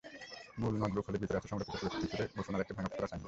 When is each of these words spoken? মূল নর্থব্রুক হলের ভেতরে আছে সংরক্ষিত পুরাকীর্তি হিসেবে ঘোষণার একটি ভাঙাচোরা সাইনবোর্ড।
মূল 0.61 0.73
নর্থব্রুক 0.81 1.05
হলের 1.07 1.21
ভেতরে 1.23 1.37
আছে 1.39 1.49
সংরক্ষিত 1.51 1.75
পুরাকীর্তি 1.81 2.05
হিসেবে 2.09 2.25
ঘোষণার 2.39 2.63
একটি 2.63 2.73
ভাঙাচোরা 2.77 3.07
সাইনবোর্ড। 3.07 3.19